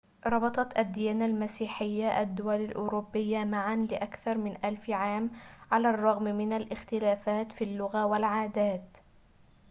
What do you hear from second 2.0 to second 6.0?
الدول الأوروبية معًا لأكثر من ألف عام على